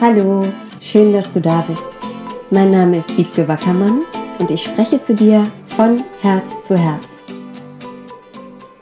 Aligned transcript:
Hallo, 0.00 0.46
schön, 0.78 1.12
dass 1.12 1.32
du 1.32 1.40
da 1.40 1.60
bist. 1.62 1.88
Mein 2.50 2.70
Name 2.70 2.98
ist 2.98 3.18
Wiebke 3.18 3.48
Wackermann 3.48 4.02
und 4.38 4.48
ich 4.48 4.62
spreche 4.62 5.00
zu 5.00 5.12
dir 5.12 5.50
von 5.64 6.04
Herz 6.22 6.64
zu 6.64 6.78
Herz. 6.78 7.24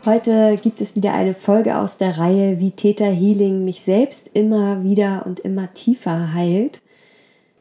Heute 0.05 0.59
gibt 0.63 0.83
es 0.83 0.95
wieder 0.95 1.15
eine 1.15 1.33
Folge 1.33 1.79
aus 1.79 1.97
der 1.97 2.19
Reihe, 2.19 2.61
wie 2.61 2.71
Theta 2.71 3.07
Healing 3.07 3.65
mich 3.65 3.81
selbst 3.81 4.29
immer 4.35 4.85
wieder 4.85 5.25
und 5.25 5.41
immer 5.41 5.73
tiefer 5.73 6.35
heilt, 6.35 6.83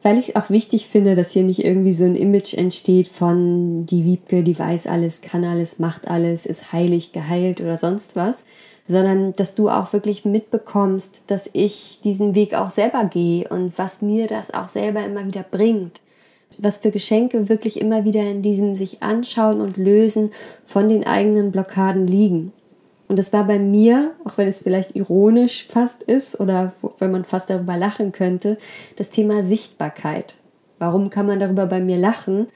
weil 0.02 0.18
ich 0.18 0.28
es 0.28 0.36
auch 0.36 0.50
wichtig 0.50 0.88
finde, 0.88 1.14
dass 1.14 1.32
hier 1.32 1.44
nicht 1.44 1.64
irgendwie 1.64 1.94
so 1.94 2.04
ein 2.04 2.14
Image 2.14 2.52
entsteht 2.52 3.08
von 3.08 3.86
die 3.86 4.04
Wiebke, 4.04 4.42
die 4.42 4.58
weiß 4.58 4.86
alles, 4.86 5.22
kann 5.22 5.46
alles, 5.46 5.78
macht 5.78 6.08
alles, 6.08 6.44
ist 6.44 6.74
heilig, 6.74 7.12
geheilt 7.12 7.62
oder 7.62 7.78
sonst 7.78 8.16
was, 8.16 8.44
sondern 8.86 9.32
dass 9.34 9.54
du 9.54 9.68
auch 9.68 9.92
wirklich 9.92 10.24
mitbekommst, 10.24 11.24
dass 11.28 11.50
ich 11.52 12.00
diesen 12.02 12.34
Weg 12.34 12.54
auch 12.54 12.70
selber 12.70 13.04
gehe 13.04 13.48
und 13.48 13.76
was 13.78 14.02
mir 14.02 14.26
das 14.26 14.52
auch 14.52 14.68
selber 14.68 15.04
immer 15.04 15.26
wieder 15.26 15.42
bringt 15.42 16.00
was 16.58 16.78
für 16.78 16.90
Geschenke 16.90 17.48
wirklich 17.48 17.80
immer 17.80 18.04
wieder 18.04 18.22
in 18.22 18.42
diesem 18.42 18.74
sich 18.74 19.02
anschauen 19.02 19.60
und 19.60 19.76
lösen 19.76 20.30
von 20.64 20.88
den 20.88 21.06
eigenen 21.06 21.52
Blockaden 21.52 22.06
liegen. 22.06 22.52
Und 23.08 23.18
das 23.18 23.32
war 23.32 23.44
bei 23.44 23.58
mir, 23.58 24.14
auch 24.24 24.36
wenn 24.36 24.48
es 24.48 24.60
vielleicht 24.60 24.96
ironisch 24.96 25.66
fast 25.68 26.02
ist 26.02 26.40
oder 26.40 26.72
wenn 26.98 27.12
man 27.12 27.24
fast 27.24 27.50
darüber 27.50 27.76
lachen 27.76 28.10
könnte, 28.10 28.58
das 28.96 29.10
Thema 29.10 29.44
Sichtbarkeit. 29.44 30.34
Warum 30.78 31.08
kann 31.10 31.26
man 31.26 31.38
darüber 31.38 31.66
bei 31.66 31.80
mir 31.80 31.96
lachen? 31.96 32.48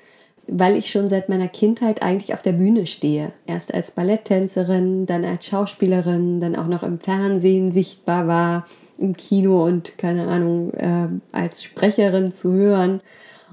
Weil 0.52 0.76
ich 0.76 0.90
schon 0.90 1.06
seit 1.06 1.28
meiner 1.28 1.46
Kindheit 1.46 2.02
eigentlich 2.02 2.34
auf 2.34 2.42
der 2.42 2.52
Bühne 2.52 2.86
stehe. 2.86 3.32
Erst 3.46 3.72
als 3.72 3.92
Balletttänzerin, 3.92 5.06
dann 5.06 5.24
als 5.24 5.46
Schauspielerin, 5.46 6.40
dann 6.40 6.56
auch 6.56 6.66
noch 6.66 6.82
im 6.82 6.98
Fernsehen 6.98 7.70
sichtbar 7.70 8.26
war, 8.26 8.64
im 8.98 9.16
Kino 9.16 9.64
und 9.64 9.96
keine 9.96 10.26
Ahnung, 10.26 10.74
äh, 10.74 11.08
als 11.30 11.62
Sprecherin 11.62 12.32
zu 12.32 12.52
hören. 12.52 13.00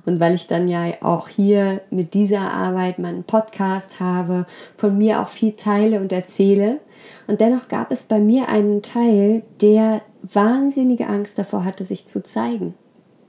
Und 0.07 0.19
weil 0.19 0.33
ich 0.33 0.47
dann 0.47 0.67
ja 0.69 0.85
auch 1.01 1.27
hier 1.27 1.81
mit 1.91 2.13
dieser 2.13 2.51
Arbeit 2.51 2.97
meinen 2.97 3.25
Podcast 3.25 3.99
habe, 3.99 4.45
von 4.75 4.97
mir 4.97 5.21
auch 5.21 5.27
viel 5.27 5.51
teile 5.51 5.99
und 5.99 6.11
erzähle. 6.11 6.79
Und 7.27 7.41
dennoch 7.41 7.67
gab 7.67 7.91
es 7.91 8.03
bei 8.03 8.19
mir 8.19 8.47
einen 8.47 8.81
Teil, 8.81 9.43
der 9.61 10.01
wahnsinnige 10.23 11.07
Angst 11.07 11.37
davor 11.37 11.65
hatte, 11.65 11.85
sich 11.85 12.05
zu 12.05 12.23
zeigen. 12.23 12.73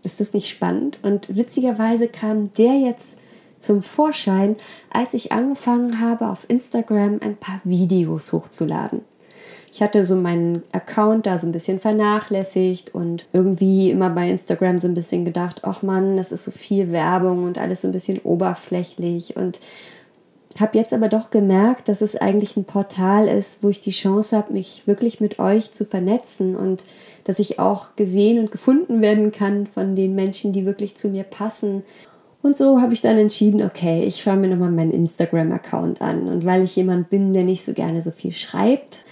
Ist 0.05 0.21
das 0.21 0.33
nicht 0.33 0.49
spannend? 0.49 1.01
Und 1.03 1.37
witzigerweise 1.37 2.09
kam 2.09 2.53
der 2.55 2.79
jetzt 2.79 3.19
zum 3.59 3.83
Vorschein, 3.83 4.57
als 4.91 5.15
ich 5.15 5.33
angefangen 5.33 6.01
habe, 6.01 6.29
auf 6.29 6.47
Instagram 6.49 7.19
ein 7.21 7.37
paar 7.37 7.61
Videos 7.65 8.33
hochzuladen 8.33 9.03
ich 9.73 9.83
hatte 9.83 10.03
so 10.05 10.17
meinen 10.17 10.63
Account 10.73 11.27
da 11.27 11.39
so 11.39 11.47
ein 11.47 11.53
bisschen 11.53 11.79
vernachlässigt 11.79 12.95
und 12.95 13.27
irgendwie 13.33 13.91
immer 13.91 14.11
bei 14.11 14.29
Instagram 14.29 14.79
so 14.79 14.89
ein 14.89 14.95
bisschen 14.95 15.25
gedacht, 15.25 15.61
ach 15.63 15.83
Mann, 15.83 16.17
das 16.17 16.33
ist 16.33 16.45
so 16.45 16.51
viel 16.51 16.91
Werbung 16.93 17.45
und 17.45 17.59
alles 17.59 17.83
so 17.83 17.89
ein 17.89 17.93
bisschen 17.93 18.19
oberflächlich 18.21 19.37
und 19.37 19.61
habe 20.59 20.77
jetzt 20.77 20.93
aber 20.93 21.09
doch 21.09 21.31
gemerkt, 21.31 21.89
dass 21.89 22.01
es 22.01 22.17
eigentlich 22.17 22.57
ein 22.57 22.65
Portal 22.65 23.29
ist, 23.29 23.63
wo 23.63 23.69
ich 23.69 23.79
die 23.79 23.93
Chance 23.93 24.37
habe, 24.37 24.53
mich 24.53 24.83
wirklich 24.87 25.21
mit 25.21 25.39
euch 25.39 25.71
zu 25.71 25.85
vernetzen 25.85 26.57
und 26.57 26.85
dass 27.23 27.39
ich 27.39 27.61
auch 27.61 27.95
gesehen 27.95 28.41
und 28.41 28.51
gefunden 28.51 29.01
werden 29.01 29.31
kann 29.31 29.67
von 29.67 29.95
den 29.95 30.17
Menschen, 30.17 30.53
die 30.53 30.67
wirklich 30.67 30.97
zu 30.97 31.09
mir 31.09 31.23
passen. 31.23 31.85
Und 32.49 32.57
so 32.57 32.81
habe 32.81 32.95
ich 32.95 33.03
dann 33.03 33.19
entschieden, 33.19 33.63
okay, 33.63 34.05
ich 34.05 34.23
schaue 34.23 34.37
mir 34.37 34.49
nochmal 34.49 34.71
meinen 34.71 34.91
Instagram-Account 34.91 36.01
an. 36.01 36.23
Und 36.29 36.47
weil 36.47 36.65
ich 36.65 36.77
jemand 36.77 37.11
bin, 37.11 37.35
der 37.35 37.45
nicht 37.45 37.63
so 37.63 37.75
gerne 37.75 38.01
so 38.01 38.11
viel 38.11 38.33
schreibt, 38.33 39.05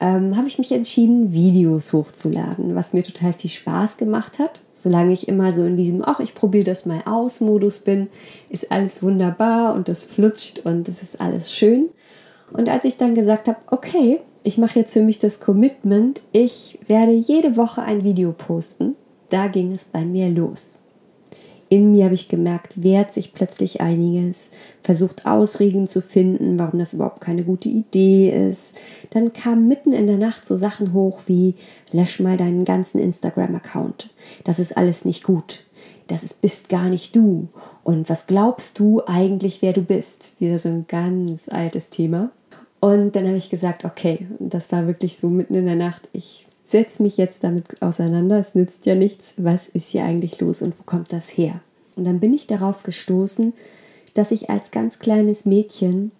ähm, 0.00 0.38
habe 0.38 0.48
ich 0.48 0.56
mich 0.56 0.72
entschieden, 0.72 1.34
Videos 1.34 1.92
hochzuladen, 1.92 2.74
was 2.74 2.94
mir 2.94 3.02
total 3.02 3.34
viel 3.34 3.50
Spaß 3.50 3.98
gemacht 3.98 4.38
hat. 4.38 4.62
Solange 4.72 5.12
ich 5.12 5.28
immer 5.28 5.52
so 5.52 5.64
in 5.64 5.76
diesem, 5.76 6.00
ach, 6.02 6.18
ich 6.20 6.32
probiere 6.32 6.64
das 6.64 6.86
mal 6.86 7.02
aus 7.04 7.42
Modus 7.42 7.80
bin, 7.80 8.08
ist 8.48 8.72
alles 8.72 9.02
wunderbar 9.02 9.74
und 9.74 9.88
das 9.88 10.02
flutscht 10.02 10.60
und 10.60 10.88
das 10.88 11.02
ist 11.02 11.20
alles 11.20 11.52
schön. 11.52 11.90
Und 12.54 12.70
als 12.70 12.86
ich 12.86 12.96
dann 12.96 13.14
gesagt 13.14 13.48
habe, 13.48 13.58
okay, 13.70 14.20
ich 14.44 14.56
mache 14.56 14.78
jetzt 14.78 14.94
für 14.94 15.02
mich 15.02 15.18
das 15.18 15.40
Commitment, 15.40 16.22
ich 16.32 16.78
werde 16.86 17.12
jede 17.12 17.58
Woche 17.58 17.82
ein 17.82 18.02
Video 18.02 18.32
posten, 18.32 18.96
da 19.28 19.48
ging 19.48 19.72
es 19.72 19.84
bei 19.84 20.06
mir 20.06 20.30
los 20.30 20.78
in 21.72 21.90
mir 21.92 22.04
habe 22.04 22.12
ich 22.14 22.28
gemerkt, 22.28 22.74
wehrt 22.76 23.14
sich 23.14 23.32
plötzlich 23.32 23.80
einiges, 23.80 24.50
versucht 24.82 25.24
Ausreden 25.24 25.86
zu 25.86 26.02
finden, 26.02 26.58
warum 26.58 26.78
das 26.78 26.92
überhaupt 26.92 27.22
keine 27.22 27.44
gute 27.44 27.70
Idee 27.70 28.28
ist. 28.28 28.76
Dann 29.08 29.32
kamen 29.32 29.68
mitten 29.68 29.94
in 29.94 30.06
der 30.06 30.18
Nacht 30.18 30.44
so 30.44 30.54
Sachen 30.58 30.92
hoch 30.92 31.22
wie, 31.28 31.54
lösch 31.90 32.20
mal 32.20 32.36
deinen 32.36 32.66
ganzen 32.66 32.98
Instagram-Account. 32.98 34.10
Das 34.44 34.58
ist 34.58 34.76
alles 34.76 35.06
nicht 35.06 35.24
gut. 35.24 35.62
Das 36.08 36.22
ist, 36.22 36.42
bist 36.42 36.68
gar 36.68 36.90
nicht 36.90 37.16
du. 37.16 37.48
Und 37.84 38.10
was 38.10 38.26
glaubst 38.26 38.78
du 38.78 39.00
eigentlich, 39.06 39.62
wer 39.62 39.72
du 39.72 39.80
bist? 39.80 40.32
Wieder 40.38 40.58
so 40.58 40.68
ein 40.68 40.84
ganz 40.86 41.48
altes 41.48 41.88
Thema. 41.88 42.32
Und 42.80 43.16
dann 43.16 43.26
habe 43.26 43.38
ich 43.38 43.48
gesagt, 43.48 43.86
okay, 43.86 44.26
das 44.40 44.70
war 44.72 44.86
wirklich 44.86 45.16
so 45.16 45.30
mitten 45.30 45.54
in 45.54 45.64
der 45.64 45.76
Nacht. 45.76 46.10
Ich 46.12 46.46
setze 46.64 47.02
mich 47.02 47.16
jetzt 47.16 47.44
damit 47.44 47.82
auseinander. 47.82 48.38
Es 48.38 48.54
nützt 48.54 48.86
ja 48.86 48.94
nichts. 48.94 49.34
Was 49.36 49.68
ist 49.68 49.90
hier 49.90 50.04
eigentlich 50.04 50.40
los 50.40 50.62
und 50.62 50.78
wo 50.78 50.82
kommt 50.84 51.12
das 51.12 51.36
her? 51.36 51.60
Und 51.96 52.04
dann 52.04 52.20
bin 52.20 52.32
ich 52.32 52.46
darauf 52.46 52.82
gestoßen, 52.82 53.52
dass 54.14 54.30
ich 54.30 54.50
als 54.50 54.70
ganz 54.70 54.98
kleines 54.98 55.44
Mädchen 55.44 56.12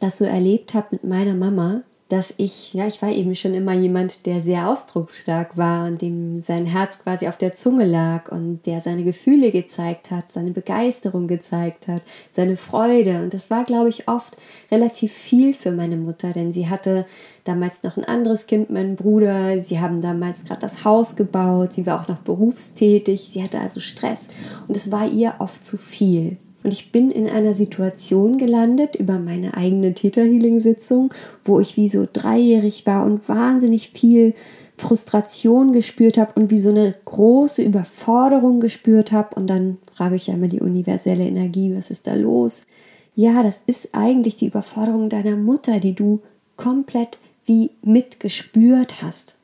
das 0.00 0.18
so 0.18 0.24
erlebt 0.24 0.74
habe 0.74 0.88
mit 0.90 1.04
meiner 1.04 1.34
Mama, 1.34 1.82
dass 2.12 2.34
ich, 2.36 2.74
ja, 2.74 2.86
ich 2.86 3.00
war 3.00 3.08
eben 3.08 3.34
schon 3.34 3.54
immer 3.54 3.72
jemand, 3.72 4.26
der 4.26 4.42
sehr 4.42 4.68
ausdrucksstark 4.68 5.56
war 5.56 5.86
und 5.86 6.02
dem 6.02 6.42
sein 6.42 6.66
Herz 6.66 6.98
quasi 6.98 7.26
auf 7.26 7.38
der 7.38 7.54
Zunge 7.54 7.86
lag 7.86 8.30
und 8.30 8.66
der 8.66 8.82
seine 8.82 9.02
Gefühle 9.02 9.50
gezeigt 9.50 10.10
hat, 10.10 10.30
seine 10.30 10.50
Begeisterung 10.50 11.26
gezeigt 11.26 11.88
hat, 11.88 12.02
seine 12.30 12.58
Freude. 12.58 13.22
Und 13.22 13.32
das 13.32 13.48
war, 13.48 13.64
glaube 13.64 13.88
ich, 13.88 14.08
oft 14.08 14.36
relativ 14.70 15.10
viel 15.10 15.54
für 15.54 15.72
meine 15.72 15.96
Mutter, 15.96 16.32
denn 16.32 16.52
sie 16.52 16.68
hatte 16.68 17.06
damals 17.44 17.82
noch 17.82 17.96
ein 17.96 18.04
anderes 18.04 18.46
Kind, 18.46 18.68
meinen 18.68 18.96
Bruder. 18.96 19.62
Sie 19.62 19.80
haben 19.80 20.02
damals 20.02 20.44
gerade 20.44 20.60
das 20.60 20.84
Haus 20.84 21.16
gebaut. 21.16 21.72
Sie 21.72 21.86
war 21.86 21.98
auch 21.98 22.08
noch 22.08 22.18
berufstätig. 22.18 23.22
Sie 23.22 23.42
hatte 23.42 23.58
also 23.58 23.80
Stress 23.80 24.28
und 24.68 24.76
es 24.76 24.92
war 24.92 25.08
ihr 25.08 25.36
oft 25.38 25.64
zu 25.64 25.78
viel. 25.78 26.36
Und 26.62 26.72
ich 26.72 26.92
bin 26.92 27.10
in 27.10 27.28
einer 27.28 27.54
Situation 27.54 28.36
gelandet 28.36 28.96
über 28.96 29.18
meine 29.18 29.56
eigene 29.56 29.94
Täterhealing-Sitzung, 29.94 31.12
wo 31.44 31.60
ich 31.60 31.76
wie 31.76 31.88
so 31.88 32.06
dreijährig 32.10 32.86
war 32.86 33.04
und 33.04 33.28
wahnsinnig 33.28 33.90
viel 33.90 34.34
Frustration 34.76 35.72
gespürt 35.72 36.18
habe 36.18 36.40
und 36.40 36.50
wie 36.50 36.58
so 36.58 36.70
eine 36.70 36.94
große 37.04 37.62
Überforderung 37.62 38.60
gespürt 38.60 39.12
habe. 39.12 39.34
Und 39.34 39.48
dann 39.48 39.78
frage 39.94 40.16
ich 40.16 40.28
ja 40.28 40.34
immer 40.34 40.48
die 40.48 40.60
universelle 40.60 41.24
Energie, 41.24 41.74
was 41.74 41.90
ist 41.90 42.06
da 42.06 42.14
los? 42.14 42.66
Ja, 43.14 43.42
das 43.42 43.60
ist 43.66 43.90
eigentlich 43.92 44.36
die 44.36 44.46
Überforderung 44.46 45.08
deiner 45.08 45.36
Mutter, 45.36 45.80
die 45.80 45.94
du 45.94 46.20
komplett 46.56 47.18
wie 47.44 47.70
mitgespürt 47.82 49.02
hast. 49.02 49.36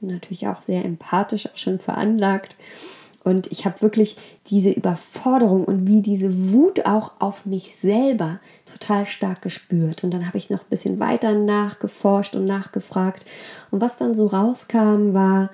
Natürlich 0.00 0.46
auch 0.46 0.62
sehr 0.62 0.84
empathisch, 0.84 1.46
auch 1.46 1.56
schon 1.56 1.78
veranlagt. 1.78 2.54
Und 3.26 3.50
ich 3.50 3.64
habe 3.64 3.82
wirklich 3.82 4.16
diese 4.50 4.70
Überforderung 4.70 5.64
und 5.64 5.88
wie 5.88 6.00
diese 6.00 6.52
Wut 6.52 6.86
auch 6.86 7.10
auf 7.18 7.44
mich 7.44 7.74
selber 7.74 8.38
total 8.64 9.04
stark 9.04 9.42
gespürt. 9.42 10.04
Und 10.04 10.14
dann 10.14 10.28
habe 10.28 10.38
ich 10.38 10.48
noch 10.48 10.60
ein 10.60 10.70
bisschen 10.70 11.00
weiter 11.00 11.32
nachgeforscht 11.32 12.36
und 12.36 12.44
nachgefragt. 12.44 13.24
Und 13.72 13.80
was 13.80 13.96
dann 13.96 14.14
so 14.14 14.26
rauskam, 14.26 15.12
war, 15.12 15.50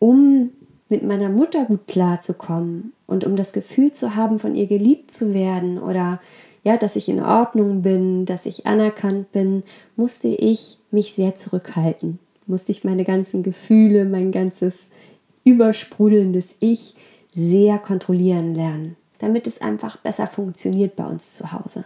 um 0.00 0.50
mit 0.88 1.04
meiner 1.04 1.28
Mutter 1.28 1.66
gut 1.66 1.86
klarzukommen 1.86 2.92
und 3.06 3.22
um 3.22 3.36
das 3.36 3.52
Gefühl 3.52 3.92
zu 3.92 4.16
haben, 4.16 4.40
von 4.40 4.56
ihr 4.56 4.66
geliebt 4.66 5.12
zu 5.12 5.32
werden 5.32 5.78
oder 5.78 6.20
ja, 6.64 6.76
dass 6.76 6.96
ich 6.96 7.08
in 7.08 7.22
Ordnung 7.22 7.82
bin, 7.82 8.26
dass 8.26 8.44
ich 8.44 8.66
anerkannt 8.66 9.30
bin, 9.30 9.62
musste 9.94 10.26
ich 10.26 10.78
mich 10.90 11.14
sehr 11.14 11.36
zurückhalten. 11.36 12.18
Musste 12.48 12.72
ich 12.72 12.82
meine 12.82 13.04
ganzen 13.04 13.44
Gefühle, 13.44 14.04
mein 14.04 14.32
ganzes 14.32 14.88
übersprudelndes 15.44 16.56
Ich 16.58 16.94
sehr 17.34 17.78
kontrollieren 17.78 18.54
lernen, 18.54 18.96
damit 19.18 19.46
es 19.46 19.60
einfach 19.60 19.96
besser 19.98 20.26
funktioniert 20.26 20.96
bei 20.96 21.04
uns 21.04 21.32
zu 21.32 21.52
Hause. 21.52 21.84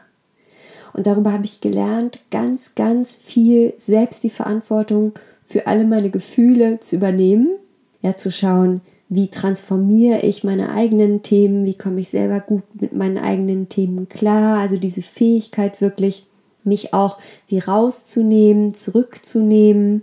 Und 0.92 1.06
darüber 1.06 1.32
habe 1.32 1.44
ich 1.44 1.60
gelernt, 1.60 2.20
ganz, 2.30 2.74
ganz 2.74 3.14
viel 3.14 3.74
selbst 3.76 4.24
die 4.24 4.30
Verantwortung 4.30 5.12
für 5.44 5.66
alle 5.66 5.84
meine 5.84 6.10
Gefühle 6.10 6.80
zu 6.80 6.96
übernehmen, 6.96 7.48
ja, 8.02 8.14
zu 8.14 8.30
schauen, 8.30 8.80
wie 9.08 9.28
transformiere 9.28 10.20
ich 10.20 10.44
meine 10.44 10.70
eigenen 10.70 11.22
Themen, 11.22 11.64
wie 11.64 11.74
komme 11.74 12.00
ich 12.00 12.10
selber 12.10 12.40
gut 12.40 12.62
mit 12.80 12.92
meinen 12.92 13.18
eigenen 13.18 13.68
Themen 13.68 14.08
klar, 14.08 14.58
also 14.58 14.76
diese 14.76 15.02
Fähigkeit 15.02 15.80
wirklich, 15.80 16.24
mich 16.64 16.92
auch 16.92 17.18
wie 17.46 17.60
rauszunehmen, 17.60 18.74
zurückzunehmen, 18.74 20.02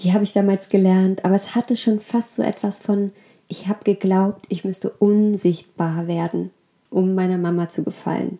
die 0.00 0.12
habe 0.12 0.22
ich 0.22 0.32
damals 0.32 0.68
gelernt, 0.68 1.24
aber 1.24 1.34
es 1.34 1.56
hatte 1.56 1.74
schon 1.74 1.98
fast 1.98 2.34
so 2.34 2.42
etwas 2.42 2.78
von, 2.78 3.10
ich 3.48 3.66
habe 3.66 3.80
geglaubt, 3.82 4.44
ich 4.48 4.64
müsste 4.64 4.90
unsichtbar 4.90 6.06
werden, 6.06 6.50
um 6.90 7.14
meiner 7.14 7.38
Mama 7.38 7.68
zu 7.68 7.82
gefallen. 7.82 8.38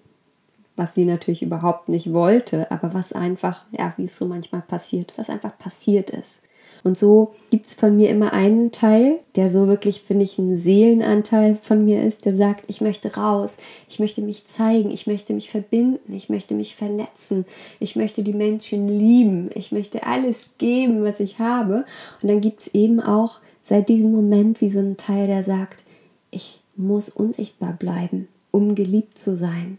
Was 0.77 0.95
sie 0.95 1.05
natürlich 1.05 1.43
überhaupt 1.43 1.89
nicht 1.89 2.13
wollte, 2.13 2.71
aber 2.71 2.95
was 2.95 3.13
einfach, 3.13 3.65
ja, 3.73 3.95
wie 3.97 4.05
es 4.05 4.17
so 4.17 4.27
manchmal 4.27 4.63
passiert, 4.63 5.15
was 5.17 5.29
einfach 5.29 5.59
passiert 5.59 6.11
ist. 6.11 6.43
Und 6.85 6.97
so 6.97 7.33
gibt 7.51 7.67
es 7.67 7.75
von 7.75 7.97
mir 7.97 8.09
immer 8.09 8.33
einen 8.33 8.71
Teil, 8.71 9.19
der 9.35 9.49
so 9.49 9.67
wirklich, 9.67 10.03
finde 10.03 10.25
ich, 10.25 10.39
ein 10.39 10.57
Seelenanteil 10.57 11.57
von 11.57 11.85
mir 11.85 12.05
ist, 12.05 12.25
der 12.25 12.33
sagt, 12.33 12.65
ich 12.69 12.81
möchte 12.81 13.17
raus, 13.17 13.57
ich 13.89 13.99
möchte 13.99 14.21
mich 14.21 14.47
zeigen, 14.47 14.93
ich 14.93 15.09
möchte 15.09 15.33
mich 15.33 15.51
verbinden, 15.51 16.15
ich 16.15 16.29
möchte 16.29 16.55
mich 16.55 16.77
vernetzen, 16.77 17.47
ich 17.81 17.97
möchte 17.97 18.23
die 18.23 18.33
Menschen 18.33 18.89
lieben, 18.89 19.51
ich 19.55 19.73
möchte 19.73 20.05
alles 20.05 20.51
geben, 20.59 21.03
was 21.03 21.19
ich 21.19 21.41
habe. 21.41 21.85
Und 22.23 22.31
dann 22.31 22.41
gibt 22.41 22.61
es 22.61 22.69
eben 22.69 23.01
auch 23.01 23.41
seit 23.69 23.91
diesem 23.91 24.13
Moment 24.13 24.63
wie 24.63 24.69
so 24.71 24.79
ein 24.79 24.97
Teil, 24.97 25.27
der 25.27 25.43
sagt, 25.43 25.85
ich 26.31 26.63
muss 26.75 27.11
unsichtbar 27.11 27.75
bleiben, 27.75 28.29
um 28.51 28.75
geliebt 28.75 29.19
zu 29.19 29.37
sein, 29.37 29.79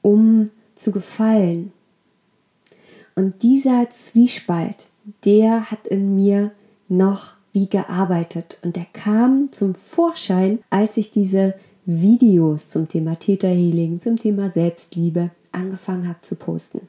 um 0.00 0.50
zu 0.74 0.90
gefallen. 0.90 1.72
Und 3.14 3.44
dieser 3.44 3.88
Zwiespalt, 3.90 4.86
der 5.24 5.70
hat 5.70 5.86
in 5.86 6.16
mir 6.16 6.50
noch 6.88 7.34
wie 7.52 7.68
gearbeitet 7.68 8.58
und 8.62 8.74
der 8.74 8.86
kam 8.92 9.52
zum 9.52 9.76
Vorschein, 9.76 10.58
als 10.68 10.96
ich 10.96 11.12
diese 11.12 11.54
Videos 11.84 12.68
zum 12.68 12.88
Thema 12.88 13.16
Täterhealing, 13.16 14.00
zum 14.00 14.16
Thema 14.16 14.50
Selbstliebe 14.50 15.30
angefangen 15.52 16.08
habe 16.08 16.18
zu 16.20 16.34
posten. 16.34 16.88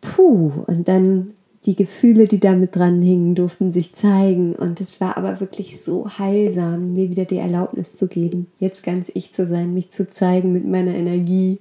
Puh, 0.00 0.50
und 0.66 0.88
dann 0.88 1.34
die 1.66 1.76
Gefühle, 1.76 2.26
die 2.26 2.40
damit 2.40 2.76
dran 2.76 3.02
hingen, 3.02 3.34
durften 3.34 3.70
sich 3.70 3.92
zeigen. 3.94 4.54
Und 4.54 4.80
es 4.80 5.00
war 5.00 5.16
aber 5.16 5.40
wirklich 5.40 5.80
so 5.82 6.08
heilsam, 6.18 6.94
mir 6.94 7.10
wieder 7.10 7.26
die 7.26 7.36
Erlaubnis 7.36 7.96
zu 7.96 8.08
geben, 8.08 8.46
jetzt 8.58 8.82
ganz 8.82 9.10
ich 9.14 9.32
zu 9.32 9.46
sein, 9.46 9.74
mich 9.74 9.90
zu 9.90 10.06
zeigen 10.06 10.52
mit 10.52 10.66
meiner 10.66 10.94
Energie 10.94 11.58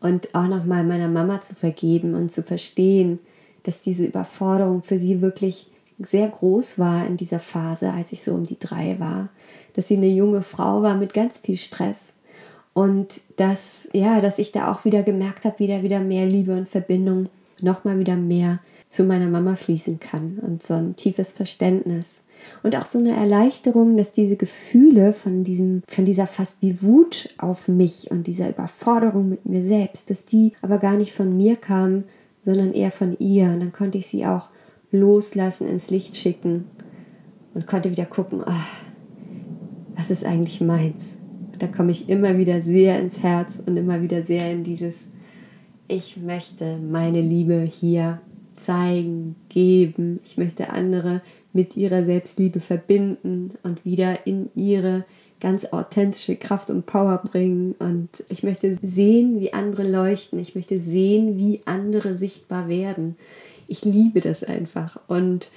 und 0.00 0.34
auch 0.34 0.48
nochmal 0.48 0.84
meiner 0.84 1.08
Mama 1.08 1.40
zu 1.40 1.54
vergeben 1.54 2.14
und 2.14 2.32
zu 2.32 2.42
verstehen, 2.42 3.18
dass 3.64 3.82
diese 3.82 4.06
Überforderung 4.06 4.82
für 4.82 4.98
sie 4.98 5.20
wirklich 5.20 5.66
sehr 5.98 6.28
groß 6.28 6.78
war 6.78 7.06
in 7.06 7.18
dieser 7.18 7.40
Phase, 7.40 7.92
als 7.92 8.12
ich 8.12 8.22
so 8.22 8.32
um 8.32 8.44
die 8.44 8.58
drei 8.58 8.98
war. 8.98 9.28
Dass 9.74 9.88
sie 9.88 9.98
eine 9.98 10.08
junge 10.08 10.40
Frau 10.40 10.80
war 10.82 10.96
mit 10.96 11.12
ganz 11.12 11.36
viel 11.36 11.58
Stress. 11.58 12.14
Und 12.72 13.20
dass, 13.36 13.90
ja, 13.92 14.20
dass 14.20 14.38
ich 14.38 14.52
da 14.52 14.72
auch 14.72 14.86
wieder 14.86 15.02
gemerkt 15.02 15.44
habe, 15.44 15.58
wieder, 15.58 15.82
wieder 15.82 16.00
mehr 16.00 16.24
Liebe 16.24 16.56
und 16.56 16.68
Verbindung, 16.68 17.28
nochmal 17.60 17.98
wieder 17.98 18.16
mehr 18.16 18.60
zu 18.90 19.04
meiner 19.04 19.28
Mama 19.28 19.54
fließen 19.54 20.00
kann 20.00 20.40
und 20.42 20.64
so 20.64 20.74
ein 20.74 20.96
tiefes 20.96 21.32
Verständnis. 21.32 22.22
Und 22.64 22.76
auch 22.76 22.86
so 22.86 22.98
eine 22.98 23.14
Erleichterung, 23.14 23.96
dass 23.96 24.10
diese 24.10 24.34
Gefühle 24.34 25.12
von, 25.12 25.44
diesem, 25.44 25.82
von 25.86 26.04
dieser 26.04 26.26
fast 26.26 26.60
wie 26.60 26.82
Wut 26.82 27.32
auf 27.38 27.68
mich 27.68 28.10
und 28.10 28.26
dieser 28.26 28.50
Überforderung 28.50 29.28
mit 29.28 29.46
mir 29.46 29.62
selbst, 29.62 30.10
dass 30.10 30.24
die 30.24 30.54
aber 30.60 30.78
gar 30.78 30.96
nicht 30.96 31.12
von 31.12 31.36
mir 31.36 31.54
kamen, 31.54 32.04
sondern 32.44 32.72
eher 32.72 32.90
von 32.90 33.16
ihr. 33.20 33.44
Und 33.44 33.60
dann 33.60 33.72
konnte 33.72 33.96
ich 33.96 34.08
sie 34.08 34.26
auch 34.26 34.48
loslassen, 34.90 35.68
ins 35.68 35.90
Licht 35.90 36.16
schicken 36.16 36.64
und 37.54 37.68
konnte 37.68 37.92
wieder 37.92 38.06
gucken, 38.06 38.42
ach, 38.44 38.82
was 39.94 40.10
ist 40.10 40.24
eigentlich 40.24 40.60
meins? 40.60 41.16
Da 41.60 41.68
komme 41.68 41.92
ich 41.92 42.08
immer 42.08 42.38
wieder 42.38 42.60
sehr 42.60 42.98
ins 42.98 43.22
Herz 43.22 43.60
und 43.64 43.76
immer 43.76 44.02
wieder 44.02 44.24
sehr 44.24 44.50
in 44.50 44.64
dieses, 44.64 45.04
ich 45.86 46.16
möchte 46.16 46.78
meine 46.78 47.20
Liebe 47.20 47.60
hier 47.60 48.20
zeigen, 48.64 49.36
geben. 49.48 50.20
Ich 50.24 50.36
möchte 50.36 50.70
andere 50.70 51.22
mit 51.52 51.76
ihrer 51.76 52.04
Selbstliebe 52.04 52.60
verbinden 52.60 53.52
und 53.62 53.84
wieder 53.84 54.26
in 54.26 54.50
ihre 54.54 55.04
ganz 55.40 55.64
authentische 55.66 56.36
Kraft 56.36 56.70
und 56.70 56.86
Power 56.86 57.18
bringen. 57.18 57.74
Und 57.78 58.08
ich 58.28 58.42
möchte 58.42 58.76
sehen, 58.82 59.40
wie 59.40 59.52
andere 59.52 59.88
leuchten. 59.88 60.38
Ich 60.38 60.54
möchte 60.54 60.78
sehen, 60.78 61.38
wie 61.38 61.62
andere 61.64 62.16
sichtbar 62.16 62.68
werden. 62.68 63.16
Ich 63.66 63.84
liebe 63.84 64.20
das 64.20 64.44
einfach. 64.44 64.98
Und 65.08 65.50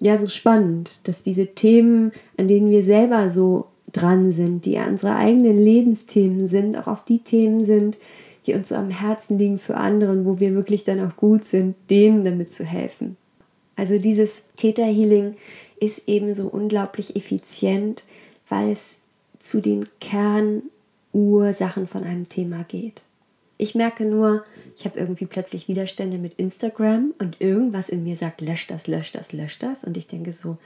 ja, 0.00 0.16
so 0.18 0.28
spannend, 0.28 1.00
dass 1.04 1.22
diese 1.22 1.46
Themen, 1.46 2.12
an 2.36 2.48
denen 2.48 2.70
wir 2.70 2.82
selber 2.82 3.30
so 3.30 3.66
dran 3.92 4.30
sind, 4.30 4.64
die 4.64 4.76
unsere 4.76 5.16
eigenen 5.16 5.62
Lebensthemen 5.62 6.46
sind, 6.46 6.76
auch 6.76 6.86
auf 6.86 7.04
die 7.04 7.20
Themen 7.20 7.64
sind, 7.64 7.96
die 8.48 8.54
uns 8.54 8.70
so 8.70 8.74
am 8.74 8.90
Herzen 8.90 9.38
liegen 9.38 9.58
für 9.58 9.76
andere, 9.76 10.24
wo 10.24 10.40
wir 10.40 10.54
wirklich 10.54 10.82
dann 10.84 11.00
auch 11.06 11.16
gut 11.16 11.44
sind, 11.44 11.76
denen 11.90 12.24
damit 12.24 12.52
zu 12.52 12.64
helfen. 12.64 13.16
Also 13.76 13.98
dieses 13.98 14.44
Täterhealing 14.56 15.36
ist 15.78 16.08
eben 16.08 16.34
so 16.34 16.48
unglaublich 16.48 17.14
effizient, 17.14 18.02
weil 18.48 18.70
es 18.70 19.00
zu 19.38 19.60
den 19.60 19.86
Kernursachen 20.00 21.86
von 21.86 22.02
einem 22.02 22.28
Thema 22.28 22.64
geht. 22.64 23.02
Ich 23.56 23.74
merke 23.74 24.04
nur, 24.04 24.44
ich 24.76 24.84
habe 24.84 24.98
irgendwie 24.98 25.26
plötzlich 25.26 25.68
Widerstände 25.68 26.18
mit 26.18 26.34
Instagram 26.34 27.12
und 27.18 27.40
irgendwas 27.40 27.88
in 27.88 28.04
mir 28.04 28.16
sagt, 28.16 28.40
lösch 28.40 28.66
das, 28.66 28.86
lösch 28.86 29.12
das, 29.12 29.32
lösch 29.32 29.58
das. 29.58 29.84
Und 29.84 29.96
ich 29.96 30.06
denke 30.06 30.32
so, 30.32 30.56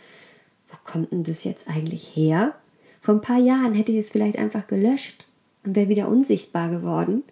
wo 0.69 0.77
kommt 0.85 1.13
denn 1.13 1.25
das 1.25 1.45
jetzt 1.45 1.69
eigentlich 1.69 2.15
her? 2.15 2.55
Vor 3.01 3.15
ein 3.15 3.21
paar 3.21 3.39
Jahren 3.39 3.75
hätte 3.75 3.93
ich 3.93 3.99
es 3.99 4.11
vielleicht 4.11 4.39
einfach 4.39 4.67
gelöscht 4.67 5.27
und 5.65 5.75
wäre 5.75 5.89
wieder 5.89 6.09
unsichtbar 6.09 6.71
geworden. 6.71 7.25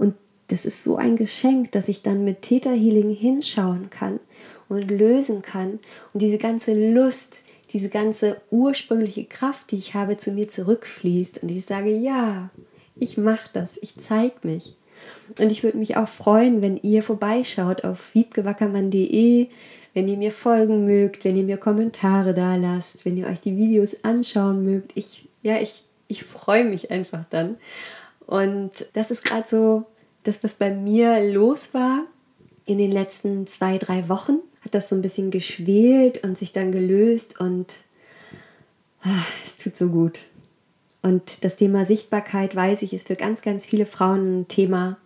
Und 0.00 0.14
das 0.48 0.64
ist 0.64 0.82
so 0.82 0.96
ein 0.96 1.14
Geschenk, 1.14 1.70
dass 1.72 1.88
ich 1.88 2.02
dann 2.02 2.24
mit 2.24 2.42
Täterhealing 2.42 3.14
hinschauen 3.14 3.90
kann 3.90 4.18
und 4.68 4.90
lösen 4.90 5.42
kann 5.42 5.78
und 6.12 6.22
diese 6.22 6.38
ganze 6.38 6.92
Lust, 6.92 7.42
diese 7.72 7.90
ganze 7.90 8.40
ursprüngliche 8.50 9.26
Kraft, 9.26 9.70
die 9.70 9.76
ich 9.76 9.94
habe, 9.94 10.16
zu 10.16 10.32
mir 10.32 10.48
zurückfließt 10.48 11.42
und 11.42 11.50
ich 11.50 11.66
sage, 11.66 11.90
ja, 11.90 12.50
ich 12.96 13.16
mache 13.16 13.50
das, 13.52 13.78
ich 13.82 13.96
zeige 13.96 14.34
mich. 14.42 14.76
Und 15.38 15.52
ich 15.52 15.62
würde 15.62 15.78
mich 15.78 15.96
auch 15.96 16.08
freuen, 16.08 16.62
wenn 16.62 16.76
ihr 16.78 17.02
vorbeischaut 17.02 17.84
auf 17.84 18.14
wiebgewackermann.de, 18.14 19.48
wenn 19.94 20.08
ihr 20.08 20.16
mir 20.16 20.32
folgen 20.32 20.84
mögt, 20.84 21.24
wenn 21.24 21.36
ihr 21.36 21.44
mir 21.44 21.56
Kommentare 21.56 22.34
da 22.34 22.56
lasst, 22.56 23.04
wenn 23.04 23.16
ihr 23.16 23.26
euch 23.26 23.40
die 23.40 23.56
Videos 23.56 24.04
anschauen 24.04 24.64
mögt. 24.64 24.92
Ich, 24.94 25.28
ja, 25.42 25.58
ich, 25.58 25.84
ich 26.08 26.24
freue 26.24 26.64
mich 26.64 26.90
einfach 26.90 27.24
dann. 27.24 27.56
Und 28.30 28.86
das 28.92 29.10
ist 29.10 29.24
gerade 29.24 29.46
so 29.46 29.86
das, 30.22 30.44
was 30.44 30.54
bei 30.54 30.72
mir 30.72 31.20
los 31.32 31.74
war 31.74 32.04
in 32.64 32.78
den 32.78 32.92
letzten 32.92 33.48
zwei, 33.48 33.76
drei 33.76 34.08
Wochen 34.08 34.38
hat 34.60 34.76
das 34.76 34.88
so 34.88 34.94
ein 34.94 35.02
bisschen 35.02 35.32
geschwelt 35.32 36.22
und 36.22 36.38
sich 36.38 36.52
dann 36.52 36.70
gelöst 36.70 37.40
und 37.40 37.74
ach, 39.02 39.28
es 39.44 39.56
tut 39.56 39.74
so 39.74 39.88
gut. 39.88 40.20
Und 41.02 41.42
das 41.42 41.56
Thema 41.56 41.84
Sichtbarkeit, 41.84 42.54
weiß 42.54 42.82
ich, 42.82 42.92
ist 42.92 43.08
für 43.08 43.16
ganz, 43.16 43.42
ganz 43.42 43.66
viele 43.66 43.84
Frauen 43.84 44.42
ein 44.42 44.48
Thema. 44.48 44.98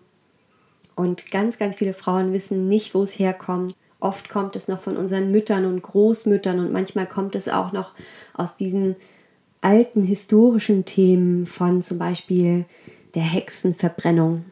Und 0.94 1.30
ganz, 1.30 1.56
ganz 1.56 1.76
viele 1.76 1.94
Frauen 1.94 2.34
wissen 2.34 2.68
nicht, 2.68 2.94
wo 2.94 3.04
es 3.04 3.18
herkommt. 3.18 3.74
Oft 4.00 4.28
kommt 4.28 4.54
es 4.54 4.69
noch 4.69 4.81
von 4.81 4.98
unseren 4.98 5.31
Müttern 5.31 5.64
und 5.64 5.81
Großmüttern 5.81 6.58
und 6.58 6.74
manchmal 6.74 7.06
kommt 7.06 7.34
es 7.36 7.48
auch 7.48 7.72
noch 7.72 7.94
aus 8.34 8.54
diesen 8.56 8.96
alten 9.62 10.02
historischen 10.02 10.84
Themen 10.84 11.46
von 11.46 11.81
zum 11.81 11.96
Beispiel 11.96 12.66
der 13.14 13.22
Hexenverbrennung. 13.22 14.44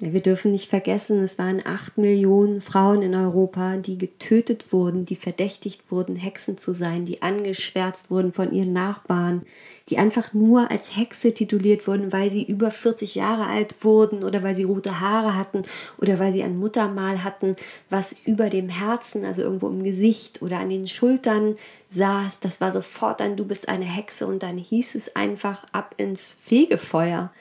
Wir 0.00 0.20
dürfen 0.20 0.52
nicht 0.52 0.70
vergessen, 0.70 1.24
es 1.24 1.40
waren 1.40 1.60
acht 1.66 1.98
Millionen 1.98 2.60
Frauen 2.60 3.02
in 3.02 3.16
Europa, 3.16 3.78
die 3.78 3.98
getötet 3.98 4.72
wurden, 4.72 5.04
die 5.04 5.16
verdächtigt 5.16 5.90
wurden, 5.90 6.14
Hexen 6.14 6.56
zu 6.56 6.72
sein, 6.72 7.04
die 7.04 7.20
angeschwärzt 7.20 8.08
wurden 8.08 8.32
von 8.32 8.52
ihren 8.52 8.72
Nachbarn, 8.72 9.42
die 9.88 9.98
einfach 9.98 10.32
nur 10.34 10.70
als 10.70 10.96
Hexe 10.96 11.34
tituliert 11.34 11.88
wurden, 11.88 12.12
weil 12.12 12.30
sie 12.30 12.44
über 12.44 12.70
40 12.70 13.16
Jahre 13.16 13.46
alt 13.46 13.82
wurden 13.84 14.22
oder 14.22 14.44
weil 14.44 14.54
sie 14.54 14.62
rote 14.62 15.00
Haare 15.00 15.34
hatten 15.34 15.62
oder 16.00 16.20
weil 16.20 16.30
sie 16.30 16.44
ein 16.44 16.58
Muttermal 16.58 17.24
hatten, 17.24 17.56
was 17.90 18.14
über 18.24 18.50
dem 18.50 18.68
Herzen, 18.68 19.24
also 19.24 19.42
irgendwo 19.42 19.68
im 19.68 19.82
Gesicht 19.82 20.42
oder 20.42 20.60
an 20.60 20.70
den 20.70 20.86
Schultern 20.86 21.56
saß. 21.88 22.38
Das 22.38 22.60
war 22.60 22.70
sofort 22.70 23.20
ein 23.20 23.34
Du 23.34 23.44
bist 23.44 23.68
eine 23.68 23.84
Hexe 23.84 24.28
und 24.28 24.44
dann 24.44 24.58
hieß 24.58 24.94
es 24.94 25.16
einfach 25.16 25.64
ab 25.72 25.96
ins 25.96 26.38
Fegefeuer. 26.40 27.32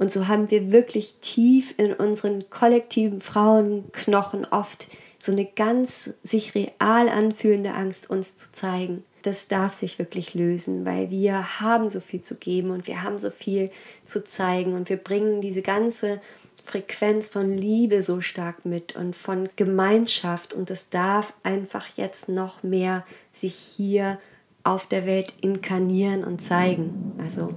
Und 0.00 0.10
so 0.10 0.28
haben 0.28 0.50
wir 0.50 0.72
wirklich 0.72 1.16
tief 1.20 1.74
in 1.76 1.92
unseren 1.92 2.48
kollektiven 2.48 3.20
Frauenknochen 3.20 4.46
oft 4.46 4.88
so 5.18 5.30
eine 5.30 5.44
ganz 5.44 6.14
sich 6.22 6.54
real 6.54 7.10
anfühlende 7.10 7.74
Angst, 7.74 8.08
uns 8.08 8.34
zu 8.34 8.50
zeigen. 8.50 9.04
Das 9.20 9.48
darf 9.48 9.74
sich 9.74 9.98
wirklich 9.98 10.32
lösen, 10.32 10.86
weil 10.86 11.10
wir 11.10 11.60
haben 11.60 11.86
so 11.88 12.00
viel 12.00 12.22
zu 12.22 12.36
geben 12.36 12.70
und 12.70 12.86
wir 12.86 13.02
haben 13.02 13.18
so 13.18 13.28
viel 13.28 13.70
zu 14.02 14.24
zeigen 14.24 14.72
und 14.72 14.88
wir 14.88 14.96
bringen 14.96 15.42
diese 15.42 15.60
ganze 15.60 16.22
Frequenz 16.64 17.28
von 17.28 17.54
Liebe 17.54 18.00
so 18.00 18.22
stark 18.22 18.64
mit 18.64 18.96
und 18.96 19.14
von 19.14 19.50
Gemeinschaft 19.56 20.54
und 20.54 20.70
das 20.70 20.88
darf 20.88 21.34
einfach 21.42 21.86
jetzt 21.96 22.30
noch 22.30 22.62
mehr 22.62 23.04
sich 23.32 23.54
hier 23.54 24.18
auf 24.64 24.86
der 24.86 25.04
Welt 25.04 25.34
inkarnieren 25.42 26.24
und 26.24 26.40
zeigen. 26.40 27.12
Also 27.22 27.54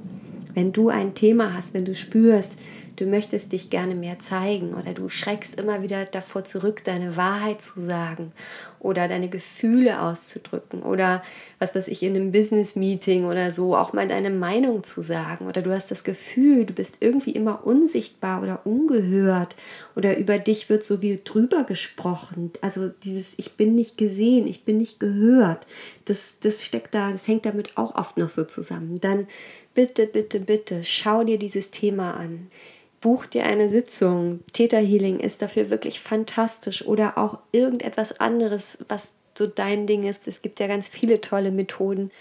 wenn 0.56 0.72
du 0.72 0.90
ein 0.90 1.16
Thema 1.16 1.54
hast, 1.54 1.74
wenn 1.74 1.86
du 1.86 1.96
spürst, 1.96 2.58
du 2.96 3.06
möchtest 3.06 3.52
dich 3.52 3.70
gerne 3.70 3.96
mehr 3.96 4.20
zeigen 4.20 4.74
oder 4.74 4.94
du 4.94 5.10
schreckst 5.10 5.60
immer 5.60 5.82
wieder 5.82 6.06
davor 6.06 6.44
zurück, 6.44 6.84
deine 6.84 7.18
Wahrheit 7.18 7.62
zu 7.62 7.80
sagen 7.80 8.32
oder 8.80 9.08
deine 9.08 9.30
Gefühle 9.30 10.02
auszudrücken 10.02 10.84
oder 10.84 11.24
was 11.58 11.74
weiß 11.74 11.88
ich 11.88 12.04
in 12.04 12.16
einem 12.16 12.32
Business-Meeting 12.32 13.26
oder 13.26 13.52
so 13.52 13.76
auch 13.76 13.94
mal 13.94 14.08
deine 14.08 14.30
Meinung 14.30 14.84
zu 14.84 15.02
sagen 15.02 15.48
oder 15.48 15.62
du 15.62 15.72
hast 15.72 15.90
das 15.90 16.04
Gefühl, 16.04 16.66
du 16.66 16.74
bist 16.74 16.98
irgendwie 17.00 17.32
immer 17.32 17.66
unsichtbar 17.66 18.44
oder 18.44 18.66
ungehört 18.66 19.56
oder 19.96 20.18
über 20.18 20.38
dich 20.38 20.70
wird 20.70 20.84
so 20.84 21.02
wie 21.02 21.20
drüber 21.24 21.64
gesprochen. 21.64 22.52
Also 22.62 22.90
dieses 22.90 23.40
Ich 23.40 23.54
bin 23.54 23.74
nicht 23.74 23.98
gesehen, 23.98 24.48
ich 24.48 24.66
bin 24.66 24.78
nicht 24.78 25.00
gehört, 25.00 25.66
das, 26.06 26.38
das 26.42 26.66
steckt 26.66 26.94
da, 26.94 27.12
das 27.12 27.28
hängt 27.28 27.46
damit 27.46 27.78
auch 27.78 27.96
oft 27.96 28.18
noch 28.18 28.30
so 28.30 28.44
zusammen. 28.44 29.00
Dann 29.00 29.28
bitte, 29.74 30.08
bitte, 30.08 30.40
bitte, 30.40 30.84
schau 30.84 31.24
dir 31.24 31.38
dieses 31.38 31.72
Thema 31.72 32.16
an. 32.16 32.50
Buch 33.02 33.26
dir 33.26 33.46
eine 33.46 33.68
Sitzung. 33.68 34.40
Theta 34.54 34.78
Healing 34.78 35.20
ist 35.20 35.42
dafür 35.42 35.70
wirklich 35.70 36.00
fantastisch 36.00 36.86
oder 36.86 37.18
auch 37.18 37.40
irgendetwas 37.52 38.20
anderes, 38.20 38.86
was 38.88 39.16
so 39.38 39.46
dein 39.46 39.88
Ding 39.88 40.04
ist. 40.04 40.28
Es 40.28 40.42
gibt 40.42 40.60
ja 40.60 40.68
ganz 40.68 40.88
viele 40.88 41.20
tolle 41.20 41.52
Methoden. 41.52 42.12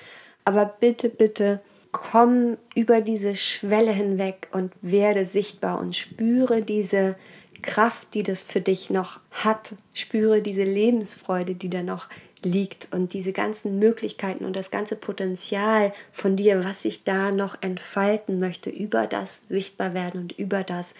Aber 0.44 0.66
bitte, 0.66 1.08
bitte, 1.08 1.60
komm 1.92 2.56
über 2.74 3.00
diese 3.00 3.36
Schwelle 3.36 3.92
hinweg 3.92 4.48
und 4.50 4.72
werde 4.80 5.24
sichtbar 5.24 5.78
und 5.78 5.94
spüre 5.94 6.62
diese 6.62 7.16
Kraft, 7.60 8.14
die 8.14 8.24
das 8.24 8.42
für 8.42 8.60
dich 8.60 8.90
noch 8.90 9.20
hat. 9.30 9.74
Spüre 9.94 10.42
diese 10.42 10.64
Lebensfreude, 10.64 11.54
die 11.54 11.68
da 11.68 11.82
noch 11.82 12.08
liegt 12.44 12.88
und 12.92 13.12
diese 13.12 13.32
ganzen 13.32 13.78
Möglichkeiten 13.78 14.44
und 14.44 14.56
das 14.56 14.70
ganze 14.70 14.96
Potenzial 14.96 15.92
von 16.10 16.36
dir, 16.36 16.64
was 16.64 16.82
sich 16.82 17.04
da 17.04 17.30
noch 17.30 17.56
entfalten 17.60 18.38
möchte, 18.38 18.70
über 18.70 19.06
das 19.06 19.42
sichtbar 19.48 19.94
werden 19.94 20.22
und 20.22 20.32
über 20.38 20.62
das 20.62 20.94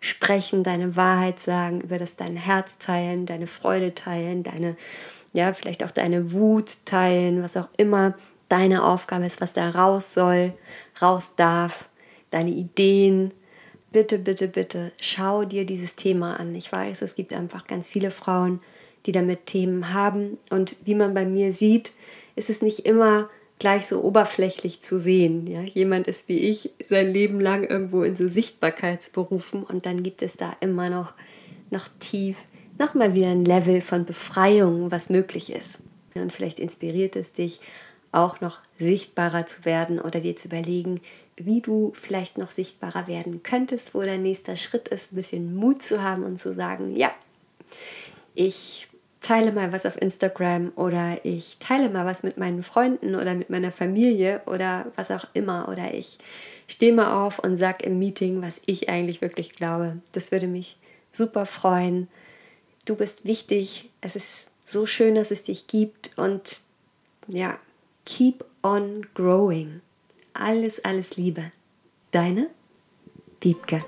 sprechen, 0.00 0.64
deine 0.64 0.96
Wahrheit 0.96 1.38
sagen, 1.38 1.80
über 1.80 1.96
das 1.96 2.16
dein 2.16 2.36
Herz 2.36 2.78
teilen, 2.78 3.24
deine 3.24 3.46
Freude 3.46 3.94
teilen, 3.94 4.42
deine, 4.42 4.76
ja, 5.32 5.52
vielleicht 5.52 5.84
auch 5.84 5.92
deine 5.92 6.32
Wut 6.32 6.84
teilen, 6.84 7.42
was 7.42 7.56
auch 7.56 7.68
immer 7.76 8.14
deine 8.48 8.84
Aufgabe 8.84 9.24
ist, 9.24 9.40
was 9.40 9.52
da 9.52 9.70
raus 9.70 10.12
soll, 10.12 10.52
raus 11.00 11.32
darf, 11.36 11.88
deine 12.30 12.50
Ideen. 12.50 13.32
Bitte, 13.92 14.18
bitte, 14.18 14.48
bitte, 14.48 14.92
schau 15.00 15.44
dir 15.44 15.64
dieses 15.64 15.94
Thema 15.94 16.38
an. 16.38 16.54
Ich 16.54 16.72
weiß, 16.72 17.02
es 17.02 17.14
gibt 17.14 17.32
einfach 17.32 17.66
ganz 17.66 17.88
viele 17.88 18.10
Frauen, 18.10 18.60
die 19.06 19.12
damit 19.12 19.46
Themen 19.46 19.92
haben. 19.92 20.38
Und 20.50 20.76
wie 20.84 20.94
man 20.94 21.14
bei 21.14 21.24
mir 21.24 21.52
sieht, 21.52 21.92
ist 22.36 22.50
es 22.50 22.62
nicht 22.62 22.86
immer 22.86 23.28
gleich 23.58 23.86
so 23.86 24.02
oberflächlich 24.02 24.80
zu 24.80 24.98
sehen. 24.98 25.46
Ja? 25.46 25.60
Jemand 25.60 26.08
ist 26.08 26.28
wie 26.28 26.38
ich 26.38 26.70
sein 26.84 27.12
Leben 27.12 27.40
lang 27.40 27.64
irgendwo 27.64 28.02
in 28.02 28.14
so 28.14 28.26
Sichtbarkeitsberufen 28.26 29.62
und 29.62 29.86
dann 29.86 30.02
gibt 30.02 30.22
es 30.22 30.36
da 30.36 30.56
immer 30.60 30.90
noch, 30.90 31.12
noch 31.70 31.88
tief, 32.00 32.38
nochmal 32.78 33.14
wieder 33.14 33.28
ein 33.28 33.44
Level 33.44 33.80
von 33.80 34.04
Befreiung, 34.04 34.90
was 34.90 35.10
möglich 35.10 35.52
ist. 35.52 35.80
Und 36.14 36.32
vielleicht 36.32 36.58
inspiriert 36.58 37.14
es 37.14 37.32
dich, 37.32 37.60
auch 38.10 38.40
noch 38.40 38.58
sichtbarer 38.78 39.46
zu 39.46 39.64
werden 39.64 40.00
oder 40.00 40.20
dir 40.20 40.36
zu 40.36 40.48
überlegen, 40.48 41.00
wie 41.36 41.60
du 41.60 41.92
vielleicht 41.94 42.36
noch 42.38 42.50
sichtbarer 42.50 43.06
werden 43.06 43.42
könntest, 43.42 43.94
wo 43.94 44.00
dein 44.00 44.22
nächster 44.22 44.56
Schritt 44.56 44.88
ist, 44.88 45.12
ein 45.12 45.16
bisschen 45.16 45.54
Mut 45.54 45.82
zu 45.82 46.02
haben 46.02 46.24
und 46.24 46.38
zu 46.38 46.52
sagen, 46.52 46.94
ja, 46.94 47.10
ich 48.34 48.88
teile 49.22 49.52
mal 49.52 49.72
was 49.72 49.86
auf 49.86 50.00
Instagram 50.00 50.72
oder 50.76 51.24
ich 51.24 51.58
teile 51.58 51.88
mal 51.88 52.04
was 52.04 52.22
mit 52.22 52.36
meinen 52.36 52.62
Freunden 52.62 53.14
oder 53.14 53.34
mit 53.34 53.50
meiner 53.50 53.72
Familie 53.72 54.42
oder 54.46 54.92
was 54.96 55.10
auch 55.10 55.26
immer 55.32 55.68
oder 55.68 55.94
ich 55.94 56.18
stehe 56.66 56.92
mal 56.92 57.24
auf 57.24 57.38
und 57.38 57.56
sag 57.56 57.82
im 57.82 57.98
Meeting, 57.98 58.42
was 58.42 58.60
ich 58.66 58.88
eigentlich 58.88 59.20
wirklich 59.20 59.52
glaube. 59.52 59.98
Das 60.12 60.32
würde 60.32 60.46
mich 60.46 60.76
super 61.10 61.46
freuen. 61.46 62.08
Du 62.84 62.96
bist 62.96 63.24
wichtig. 63.24 63.90
Es 64.00 64.16
ist 64.16 64.50
so 64.64 64.86
schön, 64.86 65.14
dass 65.14 65.30
es 65.30 65.44
dich 65.44 65.66
gibt 65.66 66.18
und 66.18 66.60
ja, 67.28 67.58
keep 68.04 68.44
on 68.62 69.06
growing. 69.14 69.80
Alles, 70.34 70.84
alles 70.84 71.16
Liebe. 71.16 71.50
Deine 72.10 72.48
Wiebke. 73.40 73.84